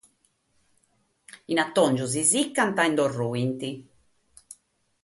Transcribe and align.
In 1.51 1.57
atòngiu 1.65 2.07
si 2.13 2.21
nche 2.23 2.29
sicant 2.31 2.79
e 2.83 2.87
nche 2.89 3.05
calant. 3.15 3.65